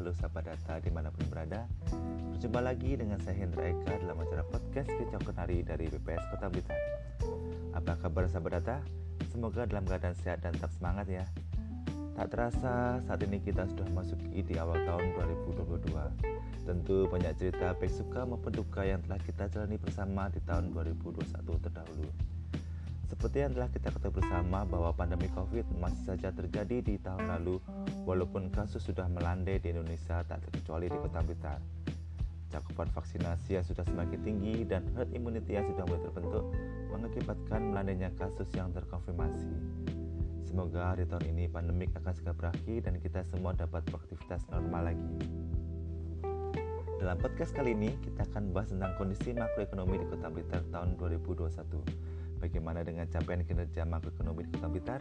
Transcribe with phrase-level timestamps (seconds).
[0.00, 1.68] halo sahabat data di mana pun berada.
[2.32, 6.80] Berjumpa lagi dengan saya Hendra Eka dalam acara podcast Kicau Kenari dari BPS Kota Blitar.
[7.76, 8.80] Apa kabar sahabat data?
[9.28, 11.28] Semoga dalam keadaan sehat dan tetap semangat ya.
[12.16, 15.04] Tak terasa saat ini kita sudah masuk di awal tahun
[15.44, 15.92] 2022
[16.64, 21.28] Tentu banyak cerita baik suka maupun duka yang telah kita jalani bersama di tahun 2021
[21.44, 22.08] terdahulu
[23.10, 27.58] seperti yang telah kita ketahui bersama bahwa pandemi COVID masih saja terjadi di tahun lalu
[28.06, 31.58] walaupun kasus sudah melandai di Indonesia tak terkecuali di Kota Blitar.
[32.54, 36.44] Cakupan vaksinasi yang sudah semakin tinggi dan herd immunity yang sudah mulai terbentuk
[36.94, 39.50] mengakibatkan melandainya kasus yang terkonfirmasi.
[40.46, 45.10] Semoga di tahun ini pandemik akan segera berakhir dan kita semua dapat beraktivitas normal lagi.
[46.98, 52.20] Dalam podcast kali ini, kita akan bahas tentang kondisi makroekonomi di Kota Blitar tahun 2021
[52.40, 55.00] Bagaimana dengan capaian kinerja makroekonomi di Kota Blitar?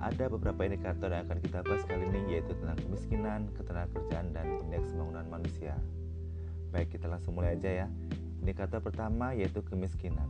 [0.00, 4.88] Ada beberapa indikator yang akan kita bahas kali ini yaitu tentang kemiskinan, ketenagakerjaan, dan indeks
[4.92, 5.76] pembangunan manusia.
[6.72, 7.86] Baik, kita langsung mulai aja ya.
[8.40, 10.28] Indikator pertama yaitu kemiskinan.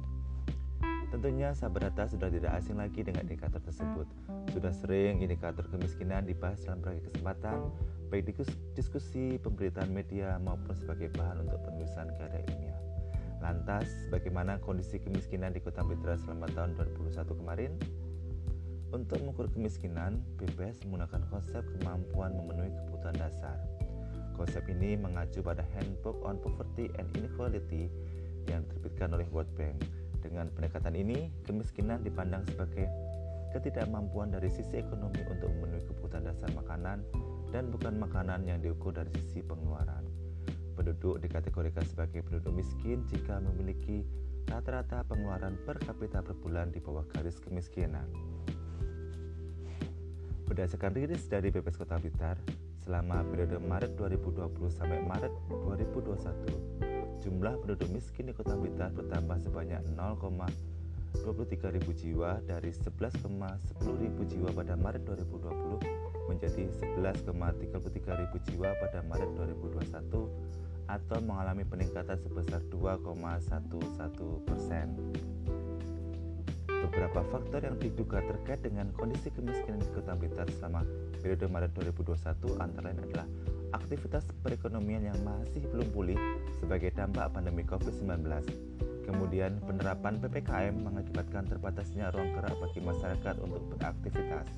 [1.15, 4.11] Tentunya sahabat data sudah tidak asing lagi dengan indikator tersebut.
[4.51, 7.71] Sudah sering indikator kemiskinan dibahas dalam berbagai kesempatan,
[8.11, 8.35] baik
[8.75, 12.73] diskusi, pemberitaan media maupun sebagai bahan untuk penulisan karya ilmiah.
[13.45, 17.77] Lantas, bagaimana kondisi kemiskinan di Kota Blitar selama tahun 2021 kemarin?
[18.89, 23.61] Untuk mengukur kemiskinan, BPS menggunakan konsep kemampuan memenuhi kebutuhan dasar.
[24.33, 27.92] Konsep ini mengacu pada Handbook on Poverty and Inequality
[28.48, 29.77] yang diterbitkan oleh World Bank.
[30.25, 32.89] Dengan pendekatan ini, kemiskinan dipandang sebagai
[33.53, 37.05] ketidakmampuan dari sisi ekonomi untuk memenuhi kebutuhan dasar makanan
[37.53, 40.04] dan bukan makanan yang diukur dari sisi pengeluaran.
[40.75, 44.03] Penduduk dikategorikan sebagai penduduk miskin jika memiliki
[44.50, 48.05] rata-rata pengeluaran per kapita per bulan di bawah garis kemiskinan.
[50.45, 52.36] Berdasarkan rilis dari BPS Kota Blitar,
[52.84, 59.80] selama periode Maret 2020 sampai Maret 2021, jumlah penduduk miskin di Kota Blitar bertambah sebanyak
[61.23, 66.67] 23.000 jiwa dari 11,10.000 jiwa pada Maret 2020 menjadi
[66.98, 74.86] 11,33.000 jiwa pada Maret 2021 atau mengalami peningkatan sebesar 2,11 persen.
[76.85, 80.85] Beberapa faktor yang diduga terkait dengan kondisi kemiskinan di Kota Blitar selama
[81.25, 83.29] periode Maret 2021 antara lain adalah
[83.73, 86.19] aktivitas perekonomian yang masih belum pulih
[86.61, 88.20] sebagai dampak pandemi COVID-19,
[89.05, 94.48] Kemudian penerapan PPKM mengakibatkan terbatasnya ruang gerak bagi masyarakat untuk beraktivitas.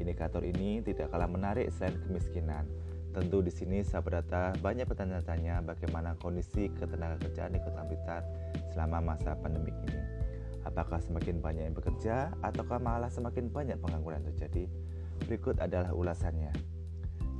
[0.00, 2.64] Indikator ini tidak kalah menarik selain kemiskinan.
[3.12, 8.24] Tentu di sini sahabat data banyak bertanya-tanya bagaimana kondisi ketenagakerjaan di Kota Blitar
[8.72, 10.00] selama masa pandemi ini.
[10.64, 14.64] Apakah semakin banyak yang bekerja ataukah malah semakin banyak pengangguran terjadi?
[15.22, 16.50] Berikut adalah ulasannya.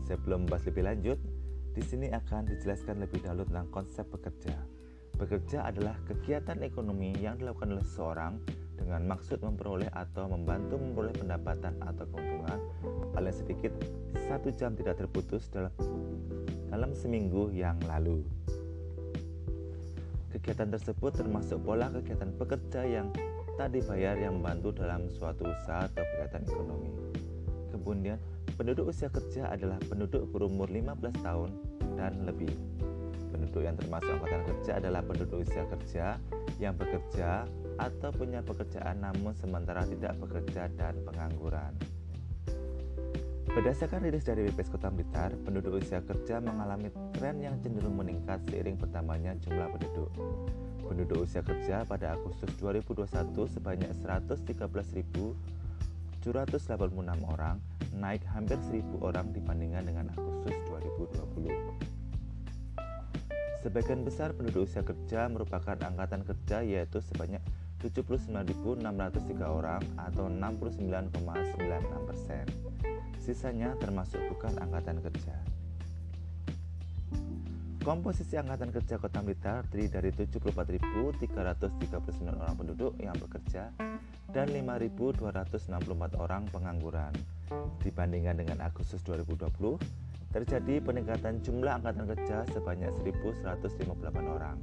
[0.07, 1.19] Sebelum membahas lebih lanjut,
[1.75, 4.55] di sini akan dijelaskan lebih dahulu tentang konsep bekerja.
[5.15, 8.39] Bekerja adalah kegiatan ekonomi yang dilakukan oleh seseorang
[8.75, 12.59] dengan maksud memperoleh atau membantu memperoleh pendapatan atau keuntungan
[13.15, 13.71] paling sedikit
[14.27, 15.71] satu jam tidak terputus dalam
[16.67, 18.27] dalam seminggu yang lalu.
[20.35, 23.15] Kegiatan tersebut termasuk pola kegiatan pekerja yang
[23.55, 27.04] tak dibayar yang membantu dalam suatu usaha atau kegiatan ekonomi.
[27.85, 28.17] Kemudian,
[28.57, 31.51] penduduk usia kerja adalah penduduk berumur 15 tahun
[32.01, 32.51] dan lebih.
[33.29, 36.17] Penduduk yang termasuk angkatan kerja adalah penduduk usia kerja
[36.57, 37.45] yang bekerja
[37.77, 41.77] atau punya pekerjaan namun sementara tidak bekerja dan pengangguran.
[43.55, 48.75] Berdasarkan rilis dari BPS Kota Blitar, penduduk usia kerja mengalami tren yang cenderung meningkat seiring
[48.75, 50.11] bertambahnya jumlah penduduk.
[50.83, 53.07] Penduduk usia kerja pada Agustus 2021
[53.47, 53.95] sebanyak
[56.25, 57.61] 113.786 orang,
[57.93, 61.53] naik hampir 1.000 orang dibandingkan dengan Agustus 2020.
[63.61, 67.45] Sebagian besar penduduk usia kerja merupakan angkatan kerja yaitu sebanyak
[67.85, 68.81] 79.603
[69.45, 72.45] orang atau 69,96 persen.
[73.21, 75.37] Sisanya termasuk bukan angkatan kerja.
[77.85, 81.29] Komposisi angkatan kerja Kota Blitar terdiri dari 74.339
[82.33, 83.69] orang penduduk yang bekerja
[84.35, 87.15] dan 5.264 orang pengangguran.
[87.81, 89.79] Dibandingkan dengan Agustus 2020,
[90.35, 93.87] terjadi peningkatan jumlah angkatan kerja sebanyak 1.158
[94.27, 94.59] orang.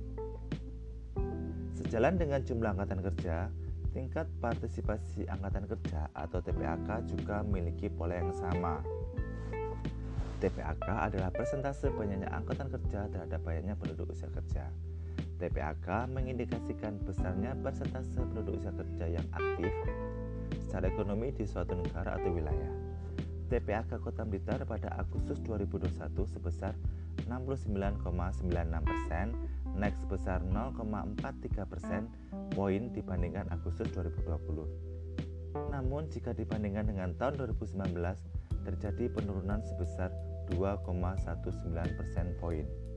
[1.80, 3.48] Sejalan dengan jumlah angkatan kerja,
[3.92, 8.80] Tingkat partisipasi angkatan kerja atau TPAK juga memiliki pola yang sama.
[10.40, 14.72] TPAK adalah persentase banyaknya angkatan kerja terhadap banyaknya penduduk usia kerja.
[15.42, 19.74] TPAK mengindikasikan besarnya persentase penduduk usia kerja yang aktif
[20.62, 22.72] secara ekonomi di suatu negara atau wilayah.
[23.50, 26.78] TPAK Kota Blitar pada Agustus 2021 sebesar
[27.26, 28.54] 69,96
[28.86, 29.34] persen
[29.74, 32.06] naik sebesar 0,43 persen
[32.54, 35.74] poin dibandingkan Agustus 2020.
[35.74, 37.98] Namun jika dibandingkan dengan tahun 2019
[38.62, 40.14] terjadi penurunan sebesar
[40.54, 42.91] 2,19 persen poin.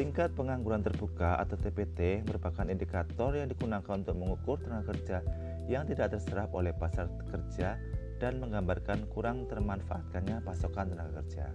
[0.00, 5.20] Tingkat pengangguran terbuka atau TPT merupakan indikator yang digunakan untuk mengukur tenaga kerja
[5.68, 7.76] yang tidak terserap oleh pasar kerja
[8.16, 11.52] dan menggambarkan kurang termanfaatkannya pasokan tenaga kerja.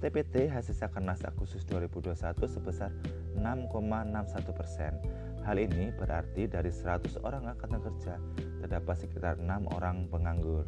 [0.00, 2.16] TPT hasil Sakernas Agustus 2021
[2.48, 2.88] sebesar
[3.36, 4.96] 6,61 persen.
[5.44, 8.16] Hal ini berarti dari 100 orang angkatan kerja
[8.64, 10.64] terdapat sekitar 6 orang penganggur.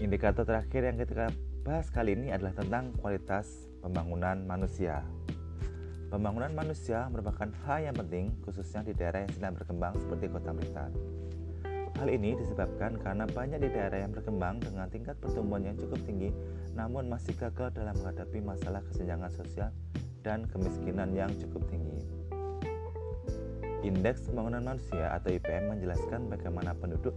[0.00, 1.28] Indikator terakhir yang kita
[1.68, 5.04] bahas kali ini adalah tentang kualitas pembangunan manusia.
[6.08, 10.88] Pembangunan manusia merupakan hal yang penting khususnya di daerah yang sedang berkembang seperti Kota Blitar.
[12.00, 16.32] Hal ini disebabkan karena banyak di daerah yang berkembang dengan tingkat pertumbuhan yang cukup tinggi
[16.72, 19.68] namun masih gagal dalam menghadapi masalah kesenjangan sosial
[20.24, 22.00] dan kemiskinan yang cukup tinggi.
[23.84, 27.12] Indeks Pembangunan Manusia atau IPM menjelaskan bagaimana penduduk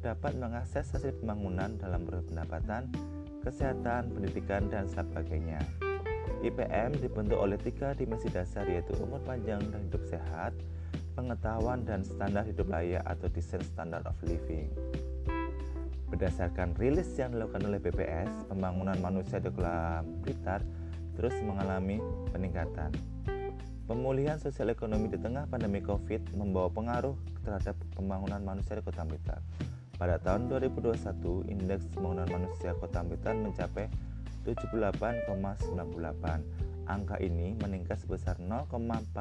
[0.00, 2.88] dapat mengakses hasil pembangunan dalam berpendapatan,
[3.40, 5.60] kesehatan, pendidikan, dan sebagainya.
[6.40, 10.56] IPM dibentuk oleh tiga dimensi dasar yaitu umur panjang dan hidup sehat,
[11.12, 14.72] pengetahuan dan standar hidup layak atau Decent Standard of Living.
[16.08, 20.64] Berdasarkan rilis yang dilakukan oleh BPS, pembangunan manusia di Kota Blitar
[21.14, 22.00] terus mengalami
[22.32, 22.90] peningkatan.
[23.84, 29.42] Pemulihan sosial ekonomi di tengah pandemi COVID membawa pengaruh terhadap pembangunan manusia di Kota Blitar.
[30.00, 30.96] Pada tahun 2021,
[31.52, 33.84] indeks pembangunan manusia Kota Blitar mencapai
[34.48, 34.96] 78,98.
[36.88, 39.20] Angka ini meningkat sebesar 0,41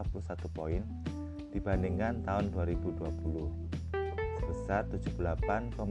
[0.56, 0.80] poin
[1.52, 2.96] dibandingkan tahun 2020
[4.40, 5.84] sebesar 78,57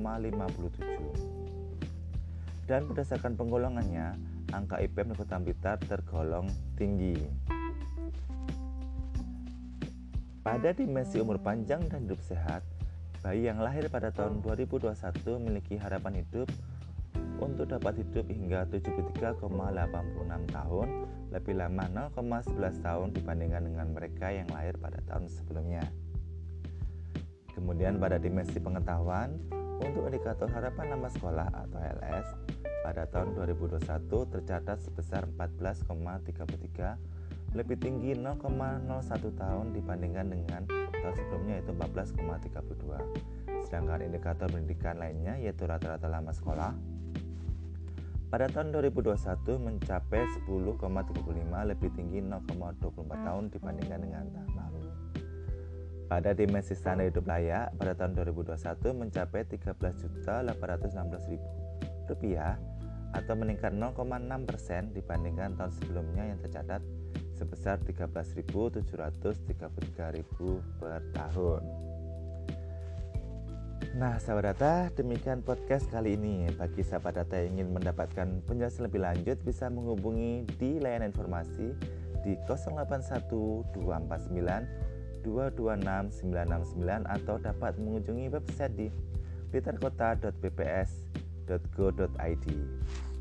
[2.66, 4.18] dan berdasarkan penggolongannya
[4.50, 7.14] angka IPM Kota Blitar tergolong tinggi
[10.42, 12.64] pada dimensi umur panjang dan hidup sehat
[13.28, 14.88] bayi yang lahir pada tahun 2021
[15.36, 16.48] memiliki harapan hidup
[17.44, 19.44] untuk dapat hidup hingga 73,86
[20.48, 20.88] tahun
[21.36, 25.84] lebih lama 0,11 tahun dibandingkan dengan mereka yang lahir pada tahun sebelumnya.
[27.52, 29.36] Kemudian pada dimensi pengetahuan,
[29.76, 32.32] untuk indikator harapan lama sekolah atau LS
[32.80, 36.96] pada tahun 2021 tercatat sebesar 14,33
[37.56, 38.44] lebih tinggi 0,01
[39.36, 43.64] tahun dibandingkan dengan tahun sebelumnya yaitu 14,32.
[43.64, 46.72] Sedangkan indikator pendidikan lainnya yaitu rata-rata lama sekolah
[48.28, 49.16] pada tahun 2021
[49.56, 54.84] mencapai 10,35 lebih tinggi 0,24 tahun dibandingkan dengan tahun lalu.
[56.12, 61.40] Pada dimensi standar hidup layak pada tahun 2021 mencapai 13.816.000
[62.04, 62.60] rupiah
[63.16, 63.96] atau meningkat 0,6
[64.44, 66.84] persen dibandingkan tahun sebelumnya yang tercatat
[67.38, 68.82] sebesar 13.733.000
[70.82, 71.62] per tahun.
[73.94, 76.50] Nah, sahabat data, demikian podcast kali ini.
[76.54, 81.74] Bagi sahabat data yang ingin mendapatkan penjelasan lebih lanjut, bisa menghubungi di layanan informasi
[82.26, 84.88] di 081249
[85.22, 88.90] 226969 atau dapat mengunjungi website di
[89.50, 92.46] blitarkota.bps.go.id.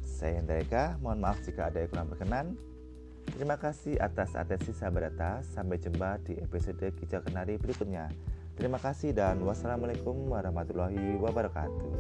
[0.06, 2.58] Saya Hendra mohon maaf jika ada yang kurang berkenan.
[3.36, 5.44] Terima kasih atas atensi sahabat data.
[5.44, 8.08] Sampai jumpa di episode Kicau Kenari berikutnya.
[8.58, 11.92] Terima kasih dan wassalamualaikum warahmatullahi wabarakatuh.